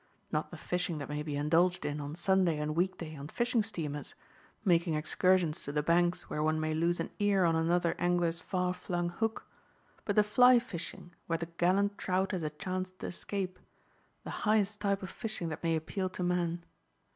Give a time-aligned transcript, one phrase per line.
[0.31, 3.61] Not the fishing that may be indulged in on Sunday and week day on fishing
[3.61, 4.15] steamers,
[4.65, 8.73] making excursions to the banks where one may lose an ear on another angler's far
[8.73, 9.45] flung hook,
[10.03, 13.59] but the fly fishing where the gallant trout has a chance to escape,
[14.23, 16.63] the highest type of fishing that may appeal to man.